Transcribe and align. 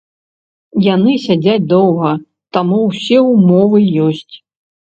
Яны 0.93 1.13
сядзяць 1.25 1.67
доўга, 1.75 2.15
таму 2.59 2.81
ўсе 2.89 3.17
ўмовы 3.31 3.87
ёсць. 4.11 4.33